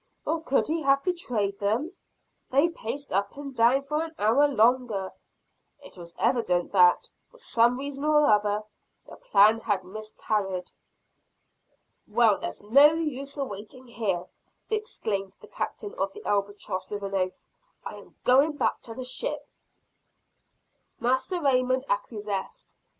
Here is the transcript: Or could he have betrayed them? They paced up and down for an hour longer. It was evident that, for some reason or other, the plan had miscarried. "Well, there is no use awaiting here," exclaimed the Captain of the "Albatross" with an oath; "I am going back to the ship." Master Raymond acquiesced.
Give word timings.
Or 0.25 0.41
could 0.41 0.67
he 0.67 0.81
have 0.81 1.03
betrayed 1.03 1.59
them? 1.59 1.93
They 2.49 2.69
paced 2.69 3.13
up 3.13 3.37
and 3.37 3.55
down 3.55 3.83
for 3.83 4.01
an 4.01 4.15
hour 4.17 4.47
longer. 4.47 5.11
It 5.79 5.95
was 5.95 6.15
evident 6.17 6.71
that, 6.71 7.11
for 7.29 7.37
some 7.37 7.77
reason 7.77 8.03
or 8.05 8.25
other, 8.25 8.63
the 9.05 9.17
plan 9.17 9.59
had 9.59 9.83
miscarried. 9.85 10.71
"Well, 12.07 12.39
there 12.39 12.49
is 12.49 12.61
no 12.61 12.93
use 12.95 13.37
awaiting 13.37 13.85
here," 13.85 14.25
exclaimed 14.71 15.37
the 15.39 15.47
Captain 15.47 15.93
of 15.93 16.13
the 16.13 16.25
"Albatross" 16.25 16.89
with 16.89 17.03
an 17.03 17.13
oath; 17.13 17.45
"I 17.85 17.97
am 17.97 18.15
going 18.23 18.53
back 18.53 18.81
to 18.81 18.95
the 18.95 19.05
ship." 19.05 19.47
Master 20.99 21.39
Raymond 21.39 21.85
acquiesced. 21.89 22.73